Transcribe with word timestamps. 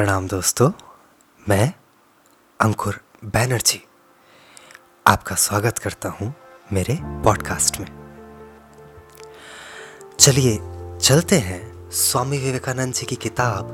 प्रणाम 0.00 0.28
दोस्तों, 0.28 0.70
मैं 1.48 1.72
अंकुर 2.60 3.00
बैनर्जी 3.24 3.84
आपका 5.06 5.34
स्वागत 5.34 5.78
करता 5.78 6.08
हूँ 6.08 6.34
मेरे 6.72 6.98
पॉडकास्ट 7.02 7.80
में। 7.80 7.86
चलिए 10.20 10.58
चलते 10.98 11.38
हैं 11.38 11.90
स्वामी 11.90 12.38
विवेकानंद 12.38 12.94
जी 12.94 13.06
की 13.06 13.16
किताब 13.16 13.72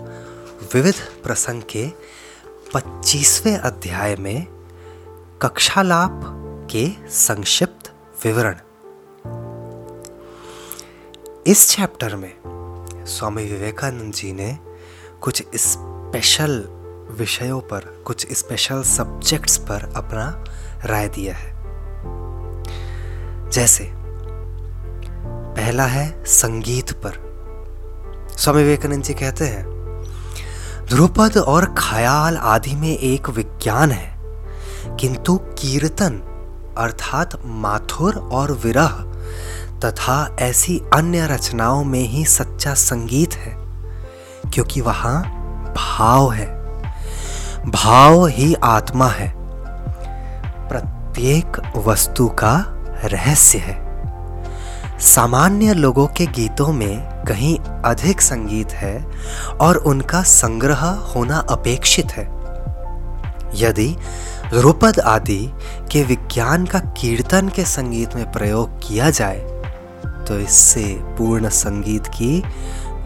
विविध 0.74 0.94
प्रसंग 1.22 1.62
के 1.62 1.92
25वें 2.74 3.58
अध्याय 3.58 4.16
में 4.16 4.46
कक्षालाप 5.42 6.20
के 6.70 7.08
संक्षिप्त 7.08 7.94
विवरण। 8.24 8.60
इस 11.46 11.70
चैप्टर 11.70 12.16
में 12.16 12.34
स्वामी 13.06 13.44
विवेकानंद 13.44 14.14
जी 14.14 14.32
ने 14.32 14.58
कुछ 15.20 15.44
स्पेशल 16.16 16.64
विषयों 17.18 17.60
पर, 17.60 18.02
कुछ 18.04 18.26
स्पेशल 18.32 18.82
सब्जेक्ट्स 18.82 19.56
पर 19.56 19.92
अपना 19.96 20.44
राय 20.84 21.08
दिया 21.08 21.34
है। 21.34 21.52
जैसे, 23.50 23.92
पहला 25.56 25.84
है 25.84 26.24
संगीत 26.24 26.92
पर। 26.92 27.12
स्वामी 28.38 28.62
विवेकानंद 28.62 29.02
जी 29.02 29.14
कहते 29.14 29.44
हैं, 29.44 29.66
ध्रुपद 30.86 31.36
और 31.36 31.74
ख्याल 31.78 32.36
आदि 32.36 32.74
में 32.74 32.98
एक 32.98 33.30
विज्ञान 33.30 33.90
है, 33.90 34.18
किंतु 34.96 35.36
कीर्तन 35.36 36.18
अर्थात 36.78 37.42
माथुर 37.44 38.16
और 38.16 38.52
विरह 38.52 39.04
तथा 39.84 40.36
ऐसी 40.40 40.82
अन्य 40.94 41.26
रचनाओं 41.26 41.84
में 41.84 42.04
ही 42.04 42.24
सच्चा 42.24 42.74
संगीत 42.74 43.34
है, 43.34 43.56
क्योंकि 44.50 44.80
वहाँ 44.80 45.35
भाव 45.76 46.32
है। 46.32 46.46
भाव 47.66 48.26
ही 48.26 48.54
आत्मा 48.64 49.08
है। 49.08 49.32
प्रत्येक 50.68 51.60
वस्तु 51.86 52.28
का 52.28 52.54
रहस्य 53.04 53.58
है। 53.58 53.84
सामान्य 54.98 55.74
लोगों 55.74 56.06
के 56.06 56.26
गीतों 56.26 56.72
में 56.72 57.24
कहीं 57.24 57.58
अधिक 57.84 58.20
संगीत 58.20 58.72
है 58.72 59.06
और 59.60 59.76
उनका 59.76 60.22
संग्रह 60.22 60.84
होना 61.14 61.38
अपेक्षित 61.50 62.12
है। 62.12 62.24
यदि 63.54 63.88
ध्रुपद 64.50 65.00
आदि 65.00 65.52
के 65.92 66.02
विज्ञान 66.02 66.66
का 66.66 66.78
कीर्तन 66.78 67.48
के 67.48 67.64
संगीत 67.64 68.14
में 68.14 68.30
प्रयोग 68.32 68.78
किया 68.78 69.10
जाए 69.10 69.38
तो 70.28 70.38
इससे 70.38 70.84
पूर्ण 71.18 71.48
संगीत 71.48 72.06
की 72.06 72.42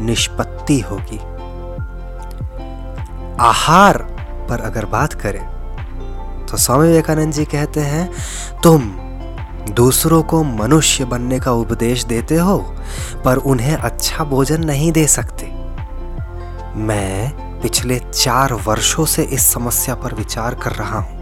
निष्पत्ति 0.00 0.80
होगी। 0.80 1.18
आहार 3.40 3.96
पर 4.48 4.60
अगर 4.60 4.84
बात 4.86 5.12
करें 5.22 5.44
तो 6.46 6.56
स्वामी 6.56 6.86
विवेकानंद 6.86 7.32
जी 7.32 7.44
कहते 7.44 7.80
हैं, 7.80 8.10
तुम 8.62 8.82
दूसरों 9.74 10.22
को 10.22 10.42
मनुष्य 10.44 11.04
बनने 11.04 11.38
का 11.40 11.52
उपदेश 11.52 12.04
देते 12.04 12.36
हो, 12.36 12.58
पर 13.24 13.36
उन्हें 13.36 13.74
अच्छा 13.74 14.24
भोजन 14.24 14.64
नहीं 14.64 14.90
दे 14.92 15.06
सकते। 15.06 15.46
मैं 16.78 17.60
पिछले 17.62 17.98
चार 17.98 18.52
वर्षों 18.66 19.04
से 19.04 19.22
इस 19.24 19.46
समस्या 19.46 19.94
पर 19.94 20.14
विचार 20.14 20.54
कर 20.54 20.72
रहा 20.72 20.98
हूँ। 20.98 21.18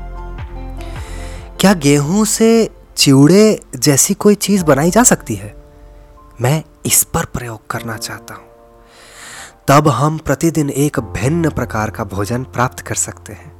क्या 1.61 1.75
गेहूँ 1.77 2.25
से 2.25 2.51
चिवड़े 2.97 3.61
जैसी 3.77 4.15
कोई 4.15 4.35
चीज़ 4.37 4.65
बनाई 4.65 4.91
जा 4.91 5.03
सकती 5.03 5.35
है? 5.35 5.55
मैं 6.41 6.63
इस 6.87 7.03
पर 7.05 7.25
प्रयोग 7.25 7.67
करना 7.71 7.97
चाहता 7.97 8.35
हूँ। 8.35 8.48
तब 9.71 9.89
हम 9.89 10.19
प्रतिदिन 10.19 10.71
एक 10.71 11.01
भिन्न 11.01 11.51
प्रकार 11.51 11.91
का 11.91 12.05
भोजन 12.05 12.45
प्राप्त 12.45 12.81
कर 12.81 12.95
सकते 12.95 13.33
हैं। 13.33 13.53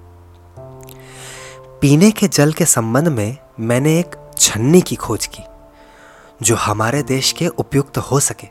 पीने 1.81 2.11
के 2.11 2.29
जल 2.29 2.53
के 2.53 2.65
संबंध 2.65 3.09
में 3.09 3.37
मैंने 3.61 3.99
एक 3.99 4.31
छन्नी 4.39 4.81
की 4.81 4.97
खोज 4.97 5.27
की, 5.27 5.43
जो 6.43 6.57
हमारे 6.57 7.03
देश 7.03 7.33
के 7.33 7.49
उपयुक्त 7.49 7.99
हो 7.99 8.21
सके। 8.21 8.49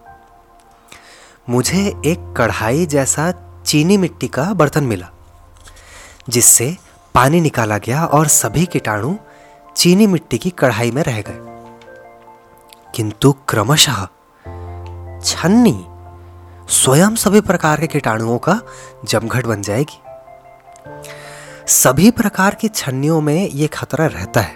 मुझे 1.50 2.02
एक 2.06 2.34
कढ़ाई 2.38 2.86
जैसा 2.86 3.34
चीनी 3.66 3.98
मिट्टी 3.98 4.28
का 4.28 4.54
बर्तन 4.54 4.84
मिला, 4.84 5.10
जिससे 6.30 6.78
पानी 7.14 7.42
निकाला 7.42 7.78
गया 7.78 8.06
और 8.06 8.28
सभी 8.28 8.66
कीटाणु 8.66 9.16
चीनी 9.76 10.08
मिट्टी 10.08 10.38
की 10.38 10.50
कढ़ाई 10.50 10.92
में 10.92 11.04
रह 11.04 11.22
गए। 11.22 11.40
किंतु 12.96 13.32
क्रमशः 13.32 14.06
छन्नी 15.22 15.87
स्वयं 16.70 17.16
सभी 17.16 17.42
प्रकार 17.42 17.80
के 17.80 17.88
कीटाणुओं 17.88 18.38
का 18.38 18.62
जमघट 19.06 19.46
बन 19.46 19.62
जाएगी। 19.62 20.02
सभी 21.68 22.12
प्रकार 22.12 22.56
की 22.56 22.68
छन्नियों 22.68 23.22
में 23.22 23.50
यह 23.50 23.70
खतरा 23.74 24.06
रहता 24.06 24.42
है। 24.42 24.56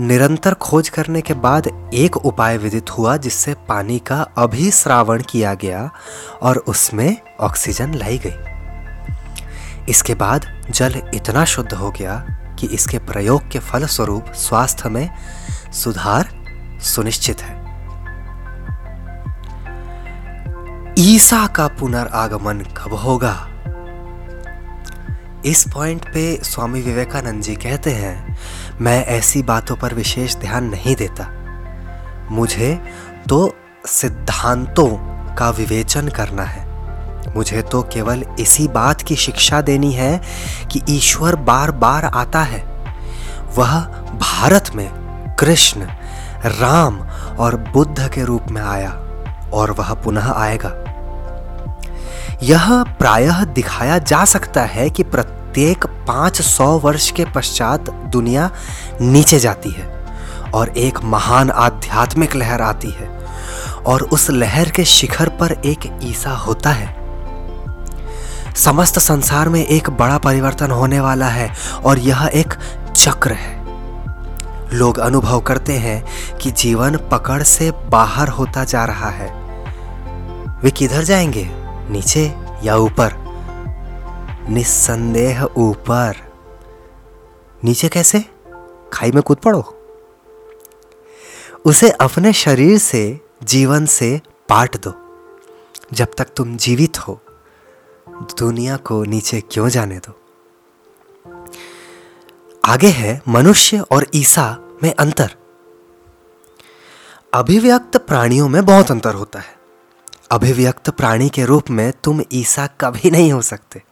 निरंतर 0.00 0.54
खोज 0.54 0.88
करने 0.88 1.20
के 1.20 1.34
बाद 1.34 1.90
एक 1.94 2.16
उपाय 2.16 2.56
विदित 2.56 2.90
हुआ 2.90 3.16
जिससे 3.16 3.54
पानी 3.68 3.98
का 3.98 4.22
अभिश्रावण 4.22 5.22
किया 5.22 5.54
गया 5.54 5.90
और 6.42 6.56
उसमें 6.56 7.16
ऑक्सीजन 7.40 7.94
लाई 7.94 8.18
गई। 8.18 8.36
इसके 9.88 10.14
बाद 10.14 10.62
जल 10.70 11.10
इतना 11.14 11.44
शुद्ध 11.44 11.72
हो 11.72 11.90
गया 11.90 12.16
कि 12.58 12.66
इसके 12.66 12.98
प्रयोग 12.98 13.50
के 13.50 13.58
फलस्वरूप 13.58 14.32
स्वास्थ्य 14.32 14.88
में 14.88 15.10
सुधार 15.72 16.28
सुनिश्चित 16.82 17.42
है। 17.42 17.57
ईसा 21.00 21.46
का 21.46 21.68
पुनर्आगमन 21.68 22.60
कब 22.60 22.92
होगा? 22.94 23.48
इस 25.44 25.64
पॉइंट 25.74 26.04
पे 26.04 26.40
स्वामी 26.42 26.80
विवेकानंद 26.80 27.42
जी 27.42 27.54
कहते 27.54 27.90
हैं, 27.90 28.38
मैं 28.80 29.06
ऐसी 29.06 29.42
बातों 29.42 29.76
पर 29.76 29.94
विशेष 29.94 30.36
ध्यान 30.36 30.64
नहीं 30.64 30.96
देता। 30.96 31.28
मुझे 32.30 32.82
तो 33.28 33.56
सिद्धांतों 33.86 34.88
का 35.34 35.50
विवेचन 35.50 36.08
करना 36.08 36.42
है। 36.42 36.66
मुझे 37.36 37.62
तो 37.62 37.82
केवल 37.82 38.24
इसी 38.40 38.68
बात 38.68 39.02
की 39.02 39.16
शिक्षा 39.16 39.60
देनी 39.60 39.92
है 39.92 40.22
कि 40.72 40.82
ईश्वर 40.90 41.36
बार 41.36 41.70
बार 41.70 42.04
आता 42.04 42.42
है। 42.42 42.64
वह 43.56 43.80
भारत 44.14 44.70
में 44.74 44.90
कृष्ण, 45.40 45.80
राम 46.44 47.00
और 47.38 47.56
बुद्ध 47.56 48.08
के 48.08 48.24
रूप 48.24 48.42
में 48.50 48.62
आया 48.62 48.90
और 49.52 49.70
वह 49.70 49.94
पुनः 49.94 50.32
आएगा। 50.32 50.87
यह 52.42 52.82
प्रायः 52.82 53.44
दिखाया 53.44 53.98
जा 53.98 54.24
सकता 54.24 54.62
है 54.62 54.90
कि 54.90 55.02
प्रत्येक 55.02 55.84
500 56.08 56.80
वर्ष 56.82 57.10
के 57.10 57.24
पश्चात 57.24 57.90
दुनिया 57.90 58.50
नीचे 59.00 59.38
जाती 59.38 59.70
है 59.70 60.06
और 60.54 60.68
एक 60.68 60.98
महान 61.04 61.50
आध्यात्मिक 61.50 62.36
लहर 62.36 62.62
आती 62.62 62.90
है 62.90 63.26
और 63.86 64.02
उस 64.02 64.30
लहर 64.30 64.68
के 64.68 64.84
शिखर 64.84 65.28
पर 65.28 65.52
एक 65.52 66.00
ईसा 66.02 66.30
होता 66.30 66.70
है। 66.70 66.96
समस्त 68.54 68.98
संसार 68.98 69.48
में 69.48 69.66
एक 69.66 69.90
बड़ा 69.90 70.18
परिवर्तन 70.18 70.70
होने 70.70 71.00
वाला 71.00 71.28
है 71.28 71.52
और 71.84 71.98
यह 71.98 72.30
एक 72.34 72.54
चक्र 72.96 73.32
है। 73.32 73.64
लोग 74.72 74.98
अनुभव 74.98 75.40
करते 75.40 75.72
हैं 75.72 76.04
कि 76.36 76.50
जीवन 76.50 76.96
पकड़ 76.96 77.42
से 77.42 77.70
बाहर 77.70 78.28
होता 78.28 78.64
जा 78.64 78.84
रहा 78.84 79.10
है। 79.10 79.30
वे 80.62 80.70
किधर 80.70 81.02
जाएँगे? 81.02 81.67
नीचे 81.90 82.34
या 82.62 82.76
ऊपर? 82.76 83.28
निस्संदेह 84.48 85.44
ऊपर। 85.44 86.32
नीचे 87.64 87.88
कैसे? 87.88 88.24
खाई 88.92 89.10
में 89.12 89.22
कूद 89.22 89.36
पड़ो। 89.36 89.74
उसे 91.64 91.90
अपने 91.90 92.32
शरीर 92.32 92.78
से, 92.78 93.20
जीवन 93.42 93.86
से 93.86 94.20
पाट 94.48 94.76
दो। 94.76 94.94
जब 95.92 96.08
तक 96.18 96.24
तुम 96.36 96.56
जीवित 96.56 96.98
हो, 96.98 97.20
दुनिया 98.08 98.76
को 98.76 99.04
नीचे 99.04 99.40
क्यों 99.40 99.68
जाने 99.68 99.98
दो? 99.98 100.20
आगे 102.64 102.88
है 102.88 103.22
मनुष्य 103.28 103.78
और 103.80 104.06
ईसा 104.14 104.58
में 104.82 104.94
अंतर। 104.94 105.30
अभिव्यक्त 107.34 107.96
प्राणियों 107.96 108.48
में 108.48 108.64
बहुत 108.64 108.90
अंतर 108.90 109.14
होता 109.14 109.38
है। 109.38 109.57
अभिव्यक्त 110.30 110.90
प्राणी 110.90 111.28
के 111.28 111.44
रूप 111.44 111.70
में 111.70 111.92
तुम 112.04 112.20
ईसा 112.32 112.66
कभी 112.66 113.10
नहीं 113.10 113.32
हो 113.32 113.42
सकते। 113.42 113.82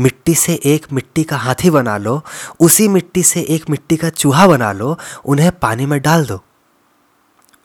मिट्टी 0.00 0.34
से 0.34 0.60
एक 0.64 0.86
मिट्टी 0.92 1.24
का 1.24 1.36
हाथी 1.36 1.70
बना 1.70 1.96
लो, 1.96 2.22
उसी 2.60 2.88
मिट्टी 2.88 3.22
से 3.22 3.40
एक 3.40 3.70
मिट्टी 3.70 3.96
का 3.96 4.08
चूहा 4.08 4.46
बना 4.46 4.72
लो, 4.72 4.98
उन्हें 5.24 5.58
पानी 5.58 5.86
में 5.86 6.02
डाल 6.02 6.26
दो। 6.26 6.44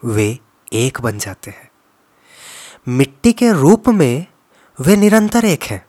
वे 0.05 0.39
एक 0.73 1.01
बन 1.01 1.17
जाते 1.17 1.51
हैं। 1.51 1.71
मिट्टी 2.87 3.33
के 3.33 3.51
रूप 3.51 3.87
में 3.87 4.25
वे 4.79 4.95
निरंतर 4.95 5.45
एक 5.45 5.63
हैं। 5.63 5.85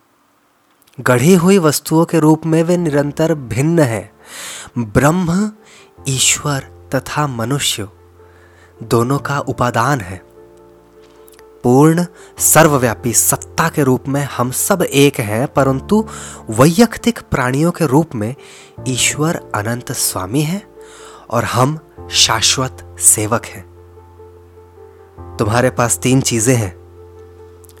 गढ़ी 0.99 1.35
हुई 1.35 1.57
वस्तुओं 1.57 2.05
के 2.05 2.19
रूप 2.19 2.45
में 2.45 2.63
वे 2.63 2.77
निरंतर 2.77 3.33
भिन्न 3.33 3.79
हैं। 3.79 4.11
ब्रह्म, 4.77 5.51
ईश्वर 6.07 6.89
तथा 6.95 7.27
मनुष्य 7.27 7.87
दोनों 8.83 9.19
का 9.19 9.39
उपादान 9.39 10.01
है। 10.01 10.28
पूर्ण 11.63 12.05
सर्वव्यापी 12.39 13.13
सत्ता 13.13 13.67
के 13.69 13.83
रूप 13.83 14.07
में 14.07 14.23
हम 14.37 14.51
सब 14.51 14.81
एक 14.81 15.19
हैं, 15.19 15.47
परंतु 15.47 16.05
वैयक्तिक 16.49 17.19
प्राणियों 17.21 17.71
के 17.71 17.85
रूप 17.85 18.15
में 18.15 18.33
ईश्वर 18.87 19.41
अनंत 19.55 19.91
स्वामी 19.91 20.41
है 20.41 20.61
और 21.29 21.43
हम 21.43 21.79
शाश्वत 22.11 22.85
सेवक 22.99 23.45
हैं। 23.45 23.65
तुम्हारे 25.37 25.69
पास 25.69 25.97
तीन 25.97 26.21
चीज़ें 26.21 26.55
हैं, 26.55 26.73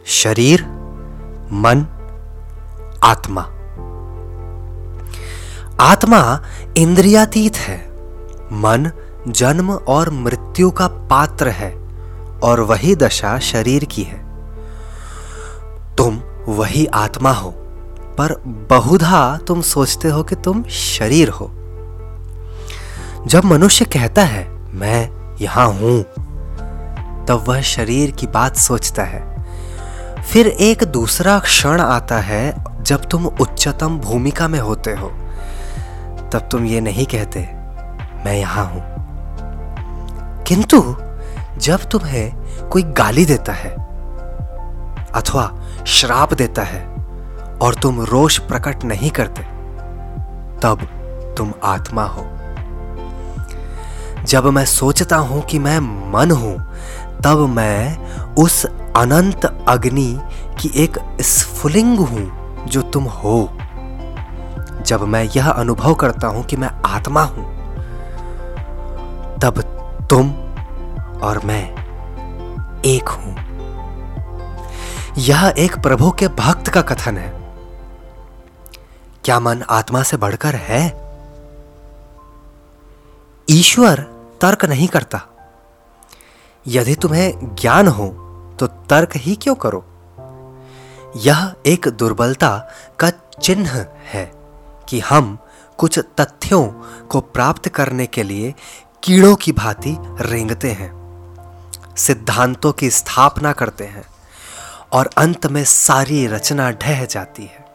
शरीर, 0.05 0.61
मन, 1.53 1.85
आत्मा। 3.03 3.41
आत्मा 5.81 6.21
इंद्रियातीत 6.77 7.55
है, 7.57 7.77
मन 8.53 8.91
जन्म 9.27 9.71
और 9.71 10.09
मृत्यु 10.09 10.71
का 10.71 10.87
पात्र 10.87 11.49
है। 11.49 11.78
और 12.43 12.61
वही 12.61 12.95
दशा 12.95 13.39
शरीर 13.39 13.85
की 13.85 14.03
है। 14.03 14.17
तुम 15.95 16.21
वही 16.47 16.85
आत्मा 16.85 17.31
हो, 17.31 17.49
पर 18.17 18.43
बहुधा 18.71 19.37
तुम 19.37 19.61
सोचते 19.61 20.07
हो 20.07 20.23
कि 20.23 20.35
तुम 20.35 20.63
शरीर 20.63 21.29
हो। 21.29 21.51
जब 23.27 23.45
मनुष्य 23.45 23.85
कहता 23.85 24.23
है, 24.23 24.47
मैं 24.73 25.09
यहाँ 25.41 25.67
हूँ, 25.67 26.03
तब 27.25 27.45
वह 27.47 27.61
शरीर 27.61 28.11
की 28.11 28.27
बात 28.27 28.55
सोचता 28.55 29.03
है। 29.03 29.45
फिर 30.23 30.47
एक 30.47 30.83
दूसरा 30.83 31.39
क्षण 31.39 31.81
आता 31.81 32.17
है, 32.17 32.63
जब 32.81 33.05
तुम 33.05 33.25
उच्चतम 33.25 33.97
भूमिका 33.99 34.47
में 34.47 34.59
होते 34.59 34.91
हो, 34.91 35.07
तब 36.33 36.49
तुम 36.51 36.65
ये 36.65 36.81
नहीं 36.81 37.05
कहते, 37.05 37.39
मैं 38.25 38.33
यहाँ 38.33 38.65
हूँ। 38.65 38.81
किंतु 40.43 40.95
जब 41.59 41.83
तुम्हें 41.83 42.69
कोई 42.69 42.83
गाली 42.97 43.25
देता 43.25 43.53
है 43.53 43.69
अथवा 45.15 45.51
श्राप 45.87 46.33
देता 46.33 46.63
है 46.63 46.81
और 47.61 47.75
तुम 47.75 48.01
रोष 48.01 48.37
प्रकट 48.39 48.83
नहीं 48.83 49.09
करते, 49.09 49.41
तब 50.61 50.87
तुम 51.37 51.53
आत्मा 51.63 52.03
हो। 52.05 52.25
जब 54.25 54.45
मैं 54.45 54.65
सोचता 54.65 55.17
हूँ 55.17 55.41
कि 55.41 55.59
मैं 55.59 55.79
मन 56.11 56.31
हूँ, 56.31 56.57
तब 57.23 57.45
मैं 57.49 58.33
उस 58.35 58.65
अनंत 58.95 59.45
अग्नि 59.45 60.19
की 60.61 60.71
एक 60.75 60.97
स्फुलिंग 61.21 61.97
हूँ 61.99 62.65
जो 62.67 62.81
तुम 62.81 63.03
हो। 63.03 63.49
जब 64.85 65.01
मैं 65.03 65.23
यह 65.35 65.49
अनुभव 65.49 65.93
करता 65.95 66.27
हूँ 66.27 66.43
कि 66.43 66.57
मैं 66.57 66.69
आत्मा 66.85 67.23
हूँ, 67.23 67.45
तब 69.39 69.61
तुम 70.09 70.31
और 71.23 71.45
मैं 71.45 71.71
एक 72.81 73.09
हूँ। 73.09 73.49
यह 75.17 75.53
एक 75.57 75.79
प्रभु 75.79 76.11
के 76.11 76.27
भक्त 76.27 76.67
का 76.67 76.81
कथन 76.81 77.17
है। 77.17 77.29
क्या 79.25 79.39
मन 79.39 79.61
आत्मा 79.61 80.03
से 80.03 80.17
बढ़कर 80.17 80.55
है? 80.55 81.09
ईश्वर 83.49 83.99
तर्क 84.41 84.65
नहीं 84.65 84.87
करता। 84.87 85.21
यदि 86.67 86.95
तुम्हें 86.95 87.55
ज्ञान 87.55 87.87
हो 87.87 88.07
तो 88.59 88.67
तर्क 88.67 89.09
ही 89.15 89.35
क्यों 89.35 89.55
करो? 89.55 89.85
यह 91.15 91.55
एक 91.65 91.87
दुर्बलता 91.87 92.69
का 92.99 93.09
चिन्ह 93.41 93.85
है 94.03 94.31
कि 94.89 94.99
हम 94.99 95.37
कुछ 95.77 95.99
तथ्यों 95.99 96.67
को 97.09 97.21
प्राप्त 97.21 97.69
करने 97.69 98.05
के 98.05 98.23
लिए 98.23 98.55
कीड़ों 99.03 99.35
की 99.35 99.51
भांति 99.51 99.97
रेंगते 100.01 100.71
हैं। 100.71 100.98
सिद्धांतों 101.99 102.71
की 102.71 102.89
स्थापना 102.89 103.51
करते 103.51 103.83
हैं 103.83 104.03
और 104.91 105.09
अंत 105.17 105.45
में 105.45 105.63
सारी 105.63 106.27
रचना 106.27 106.71
ढह 106.71 107.05
जाती 107.05 107.43
है। 107.43 107.65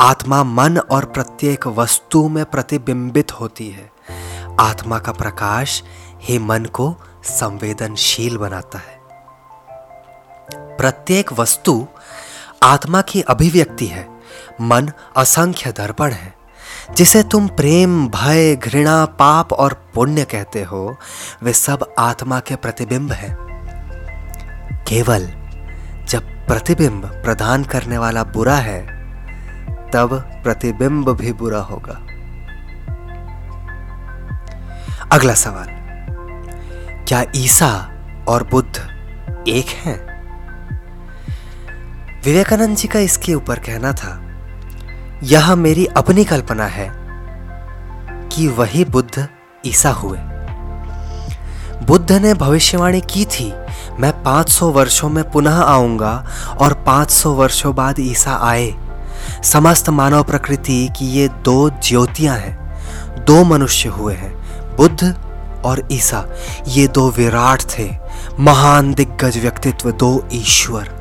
आत्मा 0.00 0.44
मन 0.44 0.78
और 0.78 1.04
प्रत्येक 1.04 1.66
वस्तु 1.66 2.28
में 2.28 2.44
प्रतिबिंबित 2.44 3.32
होती 3.32 3.70
है। 3.70 3.90
आत्मा 4.60 4.98
का 4.98 5.12
प्रकाश 5.12 5.82
ही 6.20 6.38
मन 6.38 6.64
को 6.64 6.96
संवेदनशील 7.24 8.36
बनाता 8.36 8.78
है। 8.78 9.00
प्रत्येक 10.76 11.32
वस्तु 11.32 11.86
आत्मा 12.62 13.02
की 13.02 13.22
अभिव्यक्ति 13.22 13.86
है। 13.86 14.20
मन 14.60 14.90
असंख्य 15.16 15.72
दर्पण 15.72 16.12
है। 16.12 16.39
जिसे 16.96 17.22
तुम 17.22 17.48
प्रेम, 17.48 18.08
भय, 18.08 18.56
घृणा, 18.56 19.04
पाप 19.04 19.52
और 19.52 19.90
पुण्य 19.94 20.24
कहते 20.24 20.62
हो, 20.62 20.96
वे 21.42 21.52
सब 21.52 21.94
आत्मा 21.98 22.40
के 22.40 22.56
प्रतिबिंब 22.56 23.12
हैं। 23.12 23.36
केवल 24.88 25.26
जब 26.08 26.46
प्रतिबिंब 26.46 27.06
प्रदान 27.06 27.64
करने 27.64 27.98
वाला 27.98 28.24
बुरा 28.24 28.56
है, 28.56 28.86
तब 29.90 30.40
प्रतिबिंब 30.42 31.08
भी 31.08 31.32
बुरा 31.32 31.60
होगा। 31.60 32.00
अगला 35.12 35.34
सवाल, 35.34 35.66
क्या 37.08 37.24
ईसा 37.36 37.90
और 38.28 38.48
बुद्ध 38.50 38.76
एक 39.48 39.66
हैं? 39.68 40.10
विवेकानंद 42.24 42.76
जी 42.76 42.88
का 42.88 42.98
इसके 42.98 43.34
ऊपर 43.34 43.58
कहना 43.58 43.92
था 43.92 44.26
यह 45.22 45.54
मेरी 45.54 45.86
अपनी 45.86 46.24
कल्पना 46.24 46.64
है 46.64 46.90
कि 48.28 48.48
वही 48.48 48.84
बुद्ध 48.84 49.28
ईसा 49.66 49.90
हुए। 49.90 50.18
बुद्ध 51.86 52.12
ने 52.12 52.34
भविष्यवाणी 52.34 53.00
की 53.00 53.24
थी, 53.24 53.52
मैं 53.98 54.22
500 54.22 54.70
वर्षों 54.70 55.08
में 55.08 55.30
पुनः 55.30 55.60
आऊँगा 55.60 56.26
और 56.60 56.72
500 56.72 57.34
वर्षों 57.34 57.74
बाद 57.74 57.96
ईसा 58.00 58.36
आए। 58.42 58.74
समस्त 59.44 59.88
मानव 59.88 60.24
प्रकृति 60.24 60.88
की 60.98 61.06
ये 61.06 61.28
दो 61.28 61.70
ज्योतियाँ 61.70 62.36
हैं, 62.36 62.76
दो 63.24 63.44
मनुष्य 63.44 63.88
हुए 63.88 64.14
हैं, 64.14 64.34
बुद्ध 64.76 65.16
और 65.64 65.88
ईसा। 65.92 66.28
ये 66.68 66.88
दो 66.88 67.10
विराट 67.10 67.62
थे, 67.62 67.90
महान 68.40 68.94
दिग्गज 68.94 69.38
व्यक्तित्व, 69.38 69.90
दो 69.90 70.28
ईश्वर। 70.32 70.99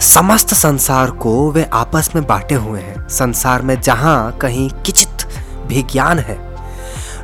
समस्त 0.00 0.54
संसार 0.54 1.10
को 1.10 1.50
वे 1.50 1.64
आपस 1.72 2.10
में 2.14 2.26
बांटे 2.26 2.54
हुए 2.54 2.80
हैं। 2.80 3.08
संसार 3.08 3.62
में 3.62 3.80
जहाँ 3.80 4.32
कहीं 4.32 4.70
किचित 4.70 5.26
भी 5.66 5.82
ज्ञान 5.82 6.18
है, 6.18 6.38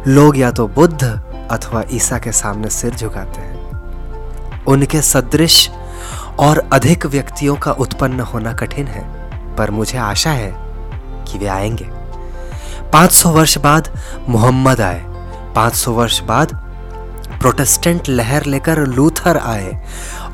लोग 0.07 0.39
या 0.39 0.51
तो 0.51 0.67
बुद्ध 0.69 1.05
अथवा 1.51 1.83
ईसा 1.93 2.19
के 2.19 2.33
सामने 2.33 2.71
सिर 2.71 2.95
झुकाते 2.95 3.41
हैं। 3.41 4.65
उनके 4.65 5.03
सदृश 5.03 5.69
और 6.39 6.69
अधिक 6.73 7.07
व्यक्तियों 7.07 7.57
का 7.57 7.73
उत्पन्न 7.73 8.21
होना 8.21 8.53
कठिन 8.53 8.87
है, 8.87 9.05
पर 9.57 9.71
मुझे 9.71 9.99
आशा 9.99 10.31
है 10.31 10.53
कि 11.25 11.39
वे 11.39 11.47
आएँगे। 11.47 11.89
500 12.93 13.31
वर्ष 13.31 13.59
बाद 13.59 13.89
मोहम्मद 14.29 14.81
आए। 14.81 15.05
500 15.57 15.93
वर्ष 15.93 16.21
बाद 16.21 16.55
प्रोटेस्टेंट 17.41 18.09
लहर 18.09 18.45
लेकर 18.45 18.79
लूथर 18.79 19.37
आए 19.37 19.85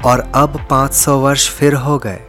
और 0.05 0.33
अब 0.35 0.67
500 0.71 1.19
वर्ष 1.19 1.49
फिर 1.51 1.75
हो 1.75 1.99
गए। 1.99 2.21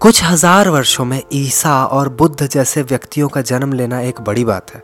कुछ 0.00 0.22
हज़ार 0.24 0.68
वर्षों 0.68 1.04
में 1.04 1.22
ईसा 1.32 1.72
और 1.86 2.08
बुद्ध 2.08 2.46
जैसे 2.46 2.82
व्यक्तियों 2.82 3.28
का 3.28 3.40
जन्म 3.40 3.72
लेना 3.72 4.00
एक 4.00 4.20
बड़ी 4.20 4.44
बात 4.44 4.70
है। 4.74 4.82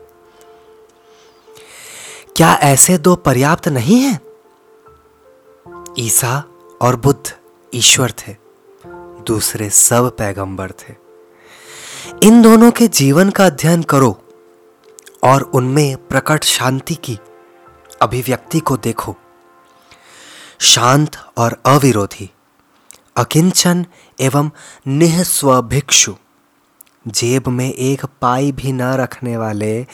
क्या 2.35 2.53
ऐसे 2.63 2.97
दो 2.97 3.15
पर्याप्त 3.15 3.67
नहीं 3.67 3.99
है? 4.01 4.19
ईसा 5.99 6.43
और 6.81 6.95
बुद्ध 6.95 7.33
ईश्वर 7.73 8.11
थे, 8.19 8.35
दूसरे 9.27 9.69
सब 9.69 10.15
पैगंबर 10.17 10.71
थे। 10.71 10.95
इन 12.23 12.41
दोनों 12.41 12.71
के 12.71 12.87
जीवन 12.87 13.29
का 13.29 13.45
अध्ययन 13.45 13.83
करो 13.83 14.17
और 15.23 15.41
उनमें 15.41 15.97
प्रकट 16.07 16.43
शांति 16.43 16.95
की 16.95 17.19
अभिव्यक्ति 18.01 18.59
को 18.59 18.77
देखो। 18.77 19.15
शांत 20.59 21.17
और 21.37 21.61
अविरोधी। 21.65 22.31
अकिंचन 23.17 23.85
एवं 24.19 24.49
निःस्वभिक्षु। 24.87 26.15
जेब 27.07 27.47
में 27.47 27.73
एक 27.73 28.05
पाई 28.05 28.51
भी 28.51 28.71
न 28.71 28.81
रखने 28.81 29.37
वाले, 29.37 29.87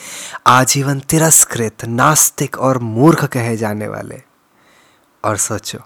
आजीवन 0.46 1.00
तिरस्कृत, 1.00 1.84
नास्तिक 1.84 2.58
और 2.58 2.78
मूर्ख 2.78 3.24
कहे 3.24 3.56
जाने 3.56 3.88
वाले। 3.88 4.22
और 5.24 5.36
सोचो, 5.36 5.78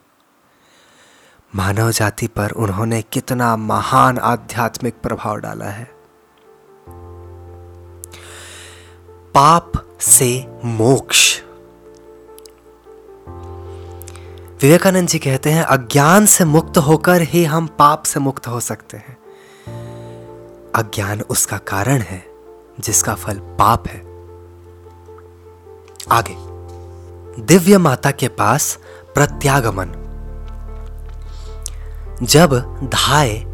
मानव 1.55 1.91
जाति 1.91 2.27
पर 2.27 2.51
उन्होंने 2.51 3.03
कितना 3.03 3.57
महान 3.57 4.19
आध्यात्मिक 4.19 4.95
प्रभाव 5.03 5.37
डाला 5.37 5.67
है। 5.67 5.91
पाप 9.35 9.99
से 10.01 10.47
मोक्ष। 10.65 11.43
विवेकानंद 14.63 15.09
जी 15.09 15.19
कहते 15.19 15.51
हैं, 15.51 15.63
अज्ञान 15.63 16.27
से 16.27 16.45
मुक्त 16.45 16.79
होकर 16.79 17.21
ही 17.23 17.45
हम 17.45 17.67
पाप 17.67 18.03
से 18.03 18.21
मुक्त 18.21 18.47
हो 18.47 18.61
सकते 18.61 18.97
हैं। 18.97 19.19
अज्ञान 20.75 21.21
उसका 21.21 21.57
कारण 21.57 22.01
है, 22.01 22.25
जिसका 22.81 23.15
फल 23.15 23.39
पाप 23.39 23.89
है। 23.89 24.01
आगे, 26.11 26.35
दिव्य 27.43 27.79
माता 27.79 28.11
के 28.11 28.29
पास 28.29 28.79
प्रत्यागमन। 29.15 29.89
जब 32.23 32.55
धाय 32.95 33.45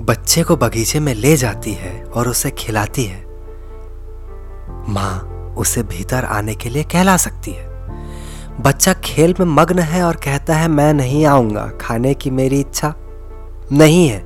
बच्चे 0.00 0.42
को 0.42 0.56
बगीचे 0.56 1.00
में 1.00 1.14
ले 1.14 1.36
जाती 1.36 1.72
है 1.72 2.04
और 2.04 2.28
उसे 2.28 2.50
खिलाती 2.50 3.04
है, 3.04 3.24
माँ 4.88 5.20
उसे 5.58 5.82
भीतर 5.82 6.24
आने 6.24 6.54
के 6.54 6.68
लिए 6.68 6.82
कहला 6.82 7.16
सकती 7.16 7.52
है। 7.52 7.69
बच्चा 8.60 8.92
खेल 8.92 9.34
में 9.40 9.46
मग्न 9.46 9.78
है 9.78 10.02
और 10.02 10.16
कहता 10.16 10.54
है, 10.54 10.68
मैं 10.68 10.94
नहीं 10.94 11.26
आऊँगा, 11.26 11.70
खाने 11.80 12.14
की 12.14 12.30
मेरी 12.30 12.60
इच्छा 12.60 12.94
नहीं 13.72 14.08
है। 14.08 14.20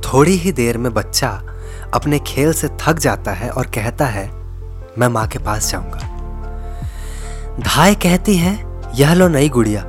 थोड़ी 0.00 0.32
ही 0.32 0.52
देर 0.52 0.78
में 0.78 0.94
बच्चा 0.94 1.42
अपने 1.94 2.18
खेल 2.18 2.52
से 2.52 2.68
थक 2.68 2.98
जाता 2.98 3.32
है 3.32 3.50
और 3.50 3.66
कहता 3.66 4.06
है, 4.06 4.30
मैं 4.98 5.08
माँ 5.08 5.28
के 5.28 5.38
पास 5.38 5.70
जाऊँगा। 5.70 5.98
धाय 7.60 7.94
कहती 7.94 8.36
है, 8.36 8.80
यह 8.94 9.14
लो 9.14 9.28
नई 9.28 9.48
गुड़िया। 9.48 9.82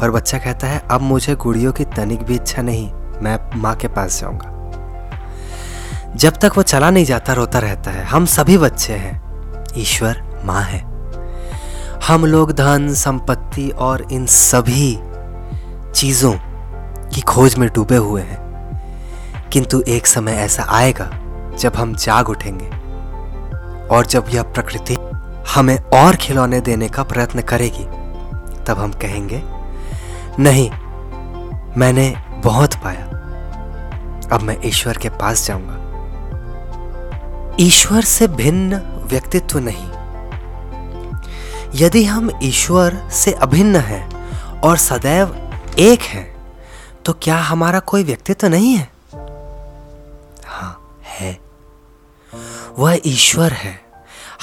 पर 0.00 0.10
बच्चा 0.10 0.38
कहता 0.38 0.66
है, 0.66 0.82
अब 0.90 1.00
मुझे 1.00 1.34
गुड़ियों 1.34 1.72
की 1.72 1.84
तनिक 1.84 2.22
भी 2.22 2.34
इच्छा 2.34 2.62
नहीं, 2.62 2.92
मैं 3.22 3.60
माँ 3.60 3.76
के 3.76 3.88
पास 3.88 4.20
जाऊँगा। 4.20 4.50
जब 6.16 6.32
तक 6.32 6.52
वो 6.56 6.62
चला 6.62 6.90
नहीं 6.90 7.04
जाता, 7.04 7.32
रोता 7.32 7.58
रहता 7.58 7.90
है, 7.90 8.04
हम 8.04 8.24
सभी 8.26 8.58
बच्चे 8.58 8.92
हैं, 8.92 9.22
ईश्वर 9.76 10.42
माँ 10.44 10.62
है। 10.62 10.93
हम 12.08 12.24
लोग 12.26 12.52
धन, 12.52 12.94
संपत्ति 12.94 13.70
और 13.70 14.06
इन 14.12 14.26
सभी 14.26 14.98
चीज़ों 15.92 16.32
की 17.08 17.20
खोज 17.20 17.54
में 17.54 17.68
डूबे 17.74 17.96
हुए 17.96 18.22
हैं। 18.22 18.44
किंतु 19.52 19.82
एक 19.88 20.06
समय 20.06 20.32
ऐसा 20.32 20.66
आएगा 20.68 21.10
जब 21.58 21.72
हम 21.76 21.94
जाग 21.94 22.28
उठेंगे 22.28 22.68
और 23.86 24.06
जब 24.06 24.24
यह 24.28 24.42
प्रकृति 24.42 24.96
हमें 25.54 25.78
और 25.78 26.16
खिलौने 26.16 26.60
देने 26.60 26.88
का 26.88 27.02
प्रयत्न 27.02 27.40
करेगी, 27.40 27.84
तब 28.64 28.76
हम 28.78 28.92
कहेंगे, 28.92 29.42
नहीं, 30.38 30.70
मैंने 31.76 32.16
बहुत 32.44 32.74
पाया। 32.74 33.04
अब 34.32 34.40
मैं 34.42 34.58
ईश्वर 34.64 34.96
के 34.96 35.08
पास 35.08 35.46
जाऊँगा। 35.46 35.80
ईश्वर 37.60 38.02
से 38.02 38.28
भिन्न 38.28 38.82
व्यक्तित्व 39.04 39.58
नहीं। 39.58 39.93
यदि 41.74 42.04
हम 42.04 42.40
ईश्वर 42.42 43.08
से 43.12 43.32
अभिन्न 43.32 43.76
हैं 43.76 44.30
और 44.60 44.76
सदैव 44.76 45.52
एक 45.78 46.00
हैं 46.00 46.54
तो 47.04 47.12
क्या 47.12 47.36
हमारा 47.36 47.80
कोई 47.80 48.04
व्यक्तित्व 48.04 48.46
नहीं 48.46 48.74
है? 48.74 48.92
हाँ 50.46 50.98
है। 51.04 51.40
वह 52.78 52.98
ईश्वर 53.06 53.52
है। 53.52 53.80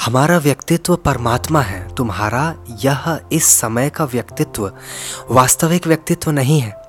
हमारा 0.06 0.38
व्यक्तित्व 0.38 0.96
परमात्मा 0.96 1.60
है। 1.60 1.94
तुम्हारा 1.94 2.54
यह 2.84 3.20
इस 3.32 3.44
समय 3.44 3.90
का 3.90 4.04
व्यक्तित्व 4.04 4.72
वास्तविक 5.30 5.86
व्यक्तित्व 5.86 6.30
नहीं 6.30 6.60
है। 6.60 6.82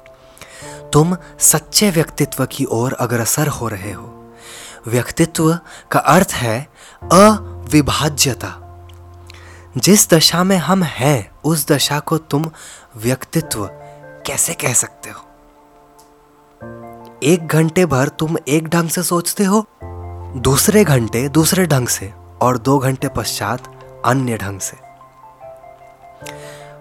तुम 0.94 1.18
सच्चे 1.40 1.90
व्यक्तित्व 1.90 2.46
की 2.46 2.66
ओर 2.66 2.94
अग्रसर 2.94 3.48
हो 3.48 3.68
रहे 3.68 3.92
हो। 3.92 4.34
व्यक्तित्व 4.88 5.60
का 5.92 6.00
अर्थ 6.00 6.30
है 6.32 6.68
अविभाज्यता। 7.12 8.60
जिस 9.78 10.10
दशा 10.10 10.44
में 10.44 10.58
हम 10.58 10.84
हैं, 10.84 11.32
उस 11.44 11.68
दशा 11.68 12.00
को 12.00 12.18
तुम 12.18 12.50
व्यक्तित्व 12.96 13.66
कैसे 14.26 14.54
कह 14.54 14.74
सकते 14.74 15.10
हो? 15.10 15.22
एक 17.24 17.48
घंटे 17.48 17.86
भर 17.86 18.08
तुम 18.10 18.38
एक 18.48 18.68
ढंग 18.68 18.90
से 18.90 19.04
सोचते 19.04 19.44
हो, 19.44 19.66
दूसरे 20.36 20.84
घंटे 20.84 21.28
दूसरे 21.30 21.66
ढंग 21.66 21.88
से, 21.88 22.14
और 22.42 22.58
दो 22.58 22.78
घंटे 22.78 23.08
पश्चात 23.08 23.68
अन्य 24.06 24.38
ढंग 24.38 24.60
से। 24.60 24.78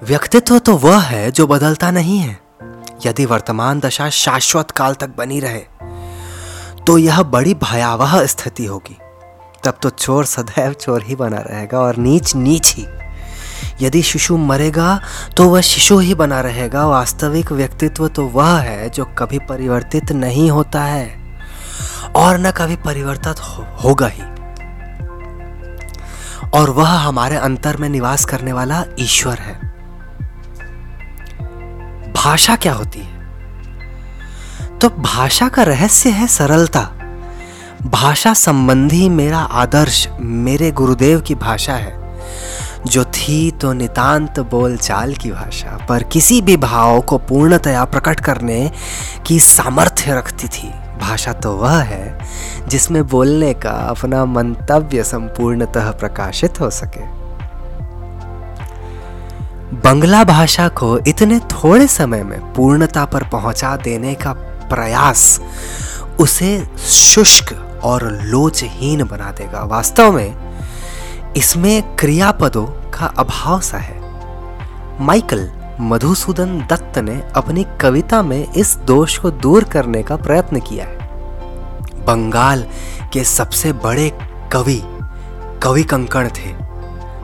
व्यक्तित्व 0.03 0.59
तो 0.59 0.77
वह 0.77 1.01
है 1.01 1.31
जो 1.31 1.47
बदलता 1.47 1.91
नहीं 1.91 2.19
है। 2.19 2.41
यदि 3.07 3.27
वर्तमान 3.27 3.81
दशा 3.81 4.09
शाश्वत 4.11 4.71
काल 4.71 4.95
तक 4.95 5.17
बनी 5.17 5.41
रहे 5.41 5.65
तो 6.87 6.99
यह 6.99 7.23
बड़ी 7.23 7.55
भयावह 7.55 8.25
स्थिति 8.27 8.65
होगी। 8.65 8.99
तब 9.65 9.79
तो 9.83 9.91
चोर 9.91 10.25
सदैव 10.25 10.73
चोर 10.73 11.03
ही 11.03 11.15
बना 11.15 11.39
रहेगा 11.39 11.81
और 11.81 11.97
नीच 11.97 12.35
नीच 12.37 12.75
ही। 12.75 12.87
यदि 13.81 14.03
शिशु 14.03 14.37
मरेगा 14.37 15.01
तो 15.37 15.49
वह 15.49 15.61
शिशु 15.61 15.99
ही 15.99 16.15
बना 16.15 16.41
रहेगा। 16.41 16.87
वास्तविक 16.87 17.53
व्यक्तित्व 17.53 18.09
तो 18.09 18.27
वह 18.27 18.59
है 18.59 18.91
जो 18.91 19.05
कभी 19.05 19.39
परिवर्तित 19.39 20.13
नहीं 20.13 20.51
होता 20.51 20.83
है 20.83 21.39
और 22.17 22.39
न 22.39 22.51
कभी 22.51 22.77
परिवर्तित 22.77 23.41
हो, 23.41 23.67
होगा 23.85 24.07
ही। 24.07 24.23
और 26.51 26.71
वह 26.71 26.89
हमारे 26.89 27.37
अंतर 27.37 27.77
में 27.77 27.89
निवास 27.89 28.25
करने 28.25 28.53
वाला 28.53 28.85
ईश्वर 28.99 29.39
है। 29.39 29.61
भाषा 32.13 32.57
क्या 32.57 32.73
होती 32.73 33.01
है? 33.01 33.21
तो 34.79 34.89
भाषा 34.89 35.49
का 35.49 35.63
रहस्य 35.63 36.11
है 36.11 36.27
सरलता। 36.27 36.89
भाषा 37.87 38.33
संबंधी 38.35 39.09
मेरा 39.09 39.39
आदर्श 39.39 40.07
मेरे 40.21 40.71
गुरुदेव 40.71 41.21
की 41.21 41.35
भाषा 41.35 41.75
है, 41.75 41.95
जो 42.87 43.05
थी 43.05 43.51
तो 43.51 43.73
नितांत 43.73 44.39
बोल 44.41 44.77
चाल 44.77 45.15
की 45.15 45.31
भाषा, 45.31 45.87
पर 45.89 46.03
किसी 46.03 46.41
भी 46.43 46.57
भाव 46.57 47.01
को 47.01 47.19
पूर्णतया 47.19 47.85
प्रकट 47.85 48.21
करने 48.21 48.71
की 49.27 49.39
सामर्थ्य 49.41 50.15
रखती 50.15 50.49
थी। 50.49 50.69
भाषा 51.01 51.33
तो 51.33 51.53
वह 51.53 51.77
है, 51.79 52.29
जिसमें 52.69 53.07
बोलने 53.07 53.53
का 53.55 53.71
अपना 53.71 54.25
मंतव्य 54.25 55.05
संपूर्णतः 55.05 55.91
प्रकाशित 55.91 56.61
हो 56.61 56.71
सके। 56.71 57.05
बंगला 59.79 60.23
भाषा 60.25 60.69
को 60.69 60.97
इतने 60.99 61.39
थोड़े 61.39 61.87
समय 61.87 62.23
में 62.23 62.41
पूर्णता 62.55 63.05
पर 63.05 63.25
पहुँचा 63.25 63.77
देने 63.77 64.15
का 64.15 64.33
प्रयास, 64.71 65.41
उसे 66.21 66.57
शुष्क 66.89 67.55
और 67.85 68.11
लोचहीन 68.23 69.05
बना 69.05 69.33
देगा। 69.33 69.65
वास्तव 69.65 70.13
में 70.13 70.59
इसमें 71.37 71.97
क्रियापदों 71.97 72.67
का 72.67 73.07
अभाव 73.07 73.61
सा 73.61 73.79
है। 73.79 74.01
माइकल 75.01 75.51
मधुसूदन 75.81 76.59
दत्त 76.59 76.99
ने 76.99 77.23
अपनी 77.37 77.67
कविता 77.81 78.23
में 78.23 78.53
इस 78.53 78.77
दोष 78.77 79.19
को 79.19 79.31
दूर 79.31 79.65
करने 79.65 80.03
का 80.03 80.17
प्रयत्न 80.17 80.61
किया 80.61 80.85
है। 80.85 80.99
बंगाल 82.05 82.67
के 83.13 83.25
सबसे 83.25 83.73
बड़े 83.73 84.19
कवि 84.53 84.83
कवि 85.63 85.83
कंकण 85.83 86.29
थे। 86.29 86.55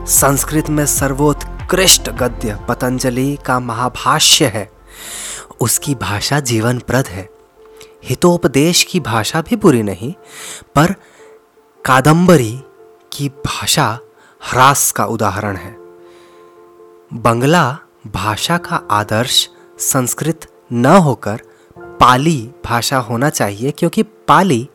संस्कृत 0.07 0.69
में 0.69 0.85
सर्वोत्कृष्ट 0.85 2.09
गद्य, 2.09 2.59
पतंजलि 2.69 3.37
का 3.45 3.59
महाभाष्य 3.59 4.45
है। 4.45 4.71
उसकी 5.61 5.95
भाषा 5.95 6.39
जीवनप्रद 6.39 7.07
है। 7.07 7.29
हितोपदेश 8.03 8.83
की 8.83 8.99
भाषा 8.99 9.41
भी 9.41 9.55
बुरी 9.55 9.83
नहीं, 9.83 10.13
पर 10.75 10.95
कादंबरी 11.85 12.63
की 13.13 13.29
भाषा 13.29 13.99
ह्रास 14.43 14.91
का 14.91 15.05
उदाहरण 15.05 15.55
है। 15.55 15.71
बंगला 17.13 17.77
भाषा 18.07 18.57
का 18.57 18.75
आदर्श 18.91 19.49
संस्कृत 19.79 20.47
न 20.73 20.85
होकर 20.85 21.41
पाली 21.79 22.51
भाषा 22.65 22.97
होना 22.97 23.29
चाहिए, 23.29 23.71
क्योंकि 23.71 24.03
पाली 24.03 24.69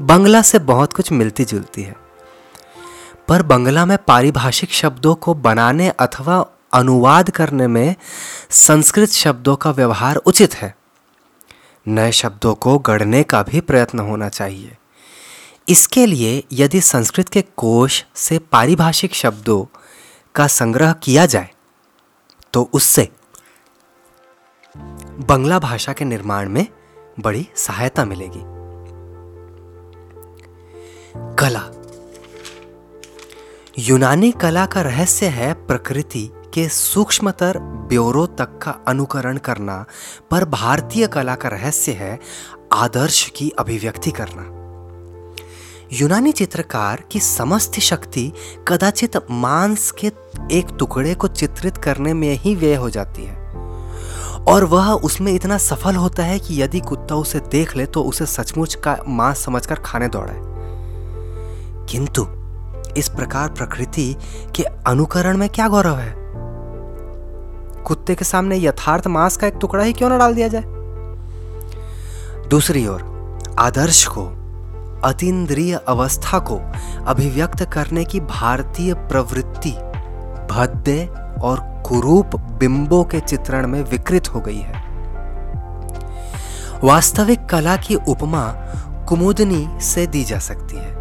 बंगला 0.00 0.42
से 0.42 0.58
बहुत 0.58 0.92
कुछ 0.92 1.12
मिलती 1.12 1.44
जुलती 1.44 1.82
है। 1.82 1.96
पर 3.28 3.42
बंगला 3.42 3.86
में 3.86 3.98
पारिभाषिक 3.98 4.70
शब्दों 4.70 5.14
को 5.14 5.34
बनाने 5.34 5.88
अथवा 5.88 6.46
अनुवाद 6.72 7.30
करने 7.30 7.66
में 7.66 7.94
संस्कृत 8.50 9.08
शब्दों 9.08 9.56
का 9.56 9.70
व्यवहार 9.70 10.16
उचित 10.16 10.54
है। 10.54 10.74
नए 11.88 12.12
शब्दों 12.12 12.54
को 12.54 12.78
गढ़ने 12.78 13.22
का 13.22 13.42
भी 13.42 13.60
प्रयत्न 13.60 13.98
होना 13.98 14.28
चाहिए। 14.28 14.76
इसके 15.68 16.06
लिए 16.06 16.42
यदि 16.52 16.80
संस्कृत 16.80 17.28
के 17.28 17.42
कोश 17.56 18.04
से 18.14 18.38
पारिभाषिक 18.38 19.14
शब्दों 19.14 19.64
का 20.34 20.46
संग्रह 20.46 20.92
किया 20.92 21.26
जाए 21.26 21.50
तो 22.52 22.70
उससे 22.72 23.08
बंगला 25.28 25.58
भाषा 25.58 25.92
के 25.92 26.04
निर्माण 26.04 26.48
में 26.48 26.66
बड़ी 27.20 27.48
सहायता 27.56 28.04
मिलेगी। 28.04 28.42
कला। 31.36 31.62
यूनानी 33.78 34.30
कला 34.32 34.66
का 34.66 34.82
रहस्य 34.82 35.26
है 35.26 35.52
प्रकृति 35.66 36.30
के 36.56 36.68
सूक्ष्मतर 36.68 37.58
ब्योरो 37.58 38.26
तक 38.26 38.58
का 38.58 38.70
अनुकरण 38.88 39.36
करना 39.36 39.84
पर 40.30 40.44
भारतीय 40.44 41.06
कला 41.06 41.34
का 41.34 41.48
रहस्य 41.48 41.92
है 41.92 42.20
आदर्श 42.72 43.32
की 43.36 43.52
अभिव्यक्ति 43.58 44.10
करना। 44.10 44.42
यूनानी 45.92 46.32
चित्रकार 46.32 47.04
की 47.12 47.20
समस्त 47.20 47.80
शक्ति 47.80 48.32
कदाचित 48.68 49.16
मांस 49.30 49.90
के 49.90 50.06
एक 50.52 50.66
टुकड़े 50.78 51.14
को 51.14 51.28
चित्रित 51.28 51.76
करने 51.76 52.14
में 52.14 52.34
ही 52.34 52.54
व्यय 52.54 52.74
हो 52.74 52.90
जाती 52.90 53.24
है। 53.24 53.36
और 54.48 54.64
वह 54.64 54.92
उसमें 54.92 55.32
इतना 55.32 55.58
सफल 55.58 55.96
होता 55.96 56.22
है 56.22 56.38
कि 56.38 56.62
यदि 56.62 56.80
कुत्ता 56.80 57.14
उसे 57.14 57.40
देख 57.40 57.76
ले 57.76 57.86
तो 57.86 58.02
उसे 58.02 58.26
सचमुच 58.26 58.74
का 58.74 58.98
मांस 59.08 59.38
समझकर 59.44 59.74
खाने 59.74 60.08
दौड़े। 60.08 60.34
किंतु 61.92 62.26
इस 62.96 63.08
प्रकार 63.08 63.48
प्रकृति 63.48 64.16
के 64.54 64.62
अनुकरण 64.62 65.36
में 65.36 65.48
क्या 65.48 65.68
गौरव 65.68 65.96
है? 65.96 66.25
कुत्ते 67.86 68.14
के 68.14 68.24
सामने 68.24 68.56
यथार्थ 68.56 69.06
मांस 69.06 69.36
का 69.36 69.46
एक 69.46 69.54
टुकड़ा 69.60 69.84
ही 69.84 69.92
क्यों 69.92 70.08
ना 70.08 70.18
डाल 70.18 70.34
दिया 70.34 70.48
जाए? 70.48 70.62
दूसरी 72.48 72.86
ओर, 72.86 73.02
आदर्श 73.58 74.04
को, 74.06 74.24
अतीन्द्रिय 75.04 75.80
अवस्था 75.88 76.38
को 76.38 76.60
अभिव्यक्त 77.06 77.64
करने 77.64 78.04
की 78.04 78.20
भारतीय 78.20 78.94
प्रवृत्ति 78.94 79.70
भद्दे 80.50 81.06
और 81.42 81.60
कुरूप 81.86 82.36
बिंबों 82.36 83.04
के 83.04 83.20
चित्रण 83.20 83.66
में 83.66 83.82
विकृत 83.82 84.28
हो 84.34 84.40
गई 84.40 84.58
है। 84.58 84.84
वास्तविक 86.84 87.46
कला 87.46 87.76
की 87.76 87.94
उपमा 87.94 88.52
कुमुदनी 89.08 89.66
से 89.80 90.06
दी 90.06 90.24
जा 90.24 90.38
सकती 90.38 90.76
है। 90.76 90.95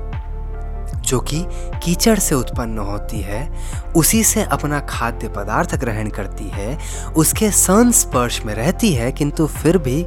जो 1.05 1.19
कि 1.19 1.45
कीचड़ 1.83 2.19
से 2.19 2.35
उत्पन्न 2.35 2.77
होती 2.77 3.21
है, 3.21 3.50
उसी 3.95 4.24
से 4.24 4.43
अपना 4.43 4.79
खाद्य 4.79 5.27
पदार्थ 5.27 5.75
ग्रहण 5.75 6.09
करती 6.09 6.50
है, 6.50 6.77
उसके 7.15 7.51
संस्पर्श 7.51 8.41
में 8.45 8.53
रहती 8.53 8.93
है, 8.93 9.12
किंतु 9.12 9.47
फिर 9.47 9.77
भी 9.77 10.03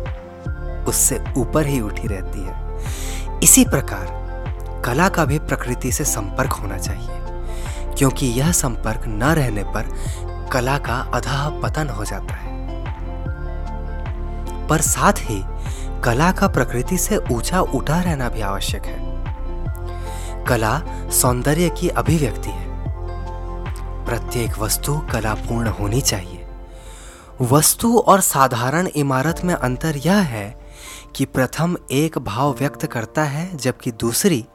उससे 0.84 1.24
ऊपर 1.36 1.66
ही 1.66 1.80
उठी 1.80 2.08
रहती 2.08 2.40
है। 2.40 3.40
इसी 3.42 3.64
प्रकार, 3.64 4.82
कला 4.84 5.08
का 5.08 5.24
भी 5.24 5.38
प्रकृति 5.38 5.92
से 5.92 6.04
संपर्क 6.04 6.52
होना 6.52 6.78
चाहिए, 6.78 7.08
क्योंकि 7.94 8.26
यह 8.26 8.52
संपर्क 8.52 9.02
न 9.08 9.22
रहने 9.22 9.64
पर 9.64 9.94
कला 10.52 10.78
का 10.78 10.96
अधा 11.14 11.48
पतन 11.62 11.88
हो 11.88 12.04
जाता 12.04 12.34
है। 12.34 12.56
पर 14.68 14.80
साथ 14.80 15.12
ही, 15.12 15.42
कला 16.04 16.32
का 16.32 16.48
प्रकृति 16.48 16.98
से 16.98 17.16
ऊँचा 17.16 17.60
उठा 17.60 18.00
रहना 18.00 18.28
भी 18.28 18.40
आवश्यक 18.40 18.84
है। 18.84 19.07
कला 20.48 20.82
सौंदर्य 21.10 21.70
की 21.70 21.88
अभिव्यक्ति 21.88 22.50
है। 22.50 22.68
प्रत्येक 24.06 24.58
वस्तु 24.58 24.98
कलापूर्ण 25.12 25.68
होनी 25.68 26.00
चाहिए। 26.00 26.44
वस्तु 27.40 27.98
और 27.98 28.20
साधारण 28.20 28.86
इमारत 28.86 29.40
में 29.44 29.54
अंतर 29.54 29.96
यह 29.96 30.16
है 30.16 30.68
कि 31.16 31.24
प्रथम 31.24 31.76
एक 31.90 32.18
भाव 32.18 32.52
व्यक्त 32.52 32.86
करता 32.86 33.22
है, 33.22 33.56
जबकि 33.56 33.92
दूसरी 33.92 34.46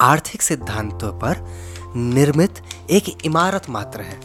आर्थिक 0.00 0.42
सिद्धांतों 0.42 1.12
पर 1.12 1.46
निर्मित 1.96 2.62
एक 2.90 3.24
इमारत 3.24 3.70
मात्र 3.70 4.00
है। 4.00 4.20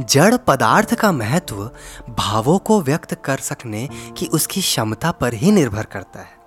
जड़ 0.00 0.36
पदार्थ 0.36 0.94
का 0.94 1.12
महत्व 1.12 1.70
भावों 2.10 2.58
को 2.58 2.82
व्यक्त 2.82 3.14
कर 3.14 3.36
सकने 3.36 3.88
की 4.16 4.26
उसकी 4.26 4.60
क्षमता 4.60 5.10
पर 5.10 5.34
ही 5.34 5.52
निर्भर 5.52 5.82
करता 5.82 6.20
है। 6.20 6.39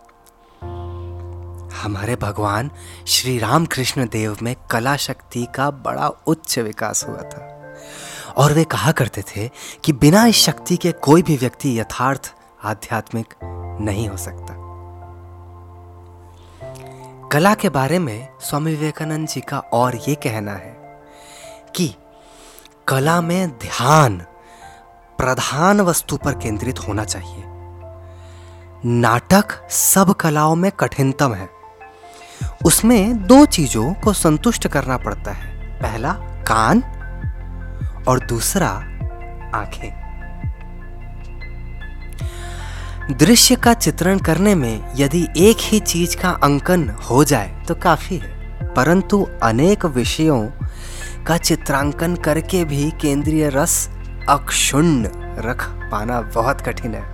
हमारे 1.83 2.15
भगवान 2.15 2.71
श्री 3.07 3.39
राम 3.39 3.65
कृष्ण 3.65 4.07
देव 4.07 4.37
में 4.41 4.55
कला 4.71 4.95
शक्ति 4.95 5.47
का 5.55 5.71
बड़ा 5.71 6.07
उच्च 6.07 6.59
विकास 6.59 7.05
हुआ 7.07 7.21
था। 7.21 7.73
और 8.37 8.53
वे 8.53 8.63
कहा 8.63 8.91
करते 8.91 9.21
थे 9.21 9.49
कि 9.83 9.93
बिना 9.93 10.25
इस 10.25 10.35
शक्ति 10.35 10.77
के 10.77 10.91
कोई 10.91 11.21
भी 11.21 11.37
व्यक्ति 11.37 11.79
यथार्थ 11.79 12.33
आध्यात्मिक 12.63 13.33
नहीं 13.81 14.09
हो 14.09 14.17
सकता। 14.17 14.53
कला 17.27 17.55
के 17.55 17.69
बारे 17.69 17.99
में 17.99 18.29
स्वामी 18.41 18.71
विवेकानंद 18.71 19.27
जी 19.27 19.41
का 19.41 19.59
और 19.59 19.95
ये 19.95 20.15
कहना 20.15 20.51
है 20.51 21.01
कि 21.75 21.95
कला 22.87 23.21
में 23.21 23.49
ध्यान 23.49 24.17
प्रधान 25.17 25.81
वस्तु 25.81 26.17
पर 26.17 26.33
केंद्रित 26.33 26.79
होना 26.79 27.05
चाहिए। 27.05 27.43
नाटक 28.85 29.69
सब 29.69 30.13
कलाओं 30.13 30.55
में 30.55 30.71
कठिनतम 30.71 31.33
है। 31.33 31.62
उसमें 32.65 33.27
दो 33.27 33.45
चीज़ों 33.45 33.93
को 33.93 34.13
संतुष्ट 34.13 34.67
करना 34.67 34.97
पड़ता 34.97 35.31
है। 35.31 35.79
पहला, 35.81 36.13
कान, 36.47 36.83
और 38.07 38.19
दूसरा, 38.19 38.67
आँखें। 39.57 40.03
दृश्य 43.11 43.55
का 43.55 43.73
चित्रण 43.73 44.19
करने 44.19 44.55
में 44.55 44.91
यदि 44.95 45.27
एक 45.37 45.57
ही 45.59 45.79
चीज़ 45.79 46.17
का 46.17 46.29
अंकन 46.29 46.89
हो 46.89 47.23
जाए 47.23 47.63
तो 47.67 47.75
काफ़ी 47.75 48.17
है। 48.17 48.33
परंतु 48.73 49.27
अनेक 49.43 49.85
विषयों 49.85 50.49
का 51.27 51.37
चित्रांकन 51.37 52.15
करके 52.15 52.65
भी 52.65 52.91
केंद्रीय 53.01 53.49
रस 53.49 53.89
अक्षुण्ण 54.29 55.09
रख 55.37 55.69
पाना 55.69 56.21
बहुत 56.21 56.61
कठिन 56.61 56.95
है। 56.95 57.13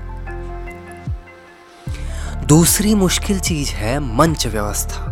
दूसरी 2.45 2.95
मुश्किल 2.95 3.39
चीज़ 3.39 3.71
है 3.71 3.99
मंच 3.99 4.47
व्यवस्था। 4.47 5.08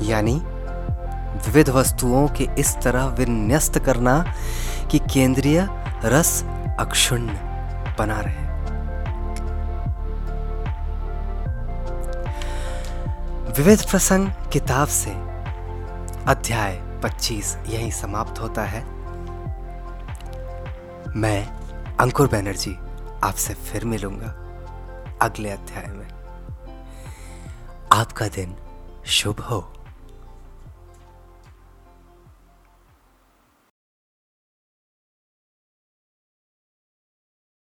यानी 0.00 0.42
विविध 1.46 1.68
वस्तुओं 1.68 2.28
के 2.28 2.48
इस 2.58 2.76
तरह 2.76 3.06
विन्यस्त 3.06 3.78
करना 3.78 4.34
कि 4.90 4.98
केंद्रीय 4.98 5.68
रस 6.04 6.44
अक्षुण्ण 6.78 7.26
बना 7.98 8.20
रहे। 8.20 8.48
विविध 13.52 13.90
प्रसंग 13.90 14.28
किताब 14.52 14.88
से 14.88 15.10
अध्याय 16.26 17.00
25 17.02 17.56
यही 17.66 17.92
समाप्त 17.92 18.40
होता 18.40 18.62
है। 18.62 18.84
मैं 21.16 21.48
अंकुर 22.00 22.28
बैनर्जी 22.28 22.78
आपसे 23.24 23.54
फिर 23.54 23.84
मिलूँगा 23.84 24.34
अगले 25.22 25.50
अध्याय 25.50 25.86
में। 25.86 26.08
आपका 27.92 28.28
दिन 28.28 28.56
शुभ 29.06 29.40
हो। 29.40 29.72